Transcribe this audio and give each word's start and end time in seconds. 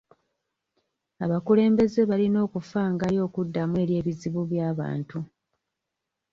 Abakulembeze 1.25 2.01
balina 2.09 2.37
okufangayo 2.47 3.19
okuddamu 3.27 3.75
eri 3.83 3.93
ebizibu 3.99 4.41
by'abantu. 4.51 5.17